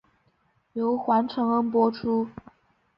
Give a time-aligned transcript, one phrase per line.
[0.73, 2.27] 由黄承恩播出。